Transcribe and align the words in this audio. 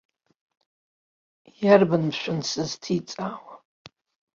Иарбан, 1.63 2.03
мшәан, 2.09 2.39
сызҭиҵаауа. 2.49 3.55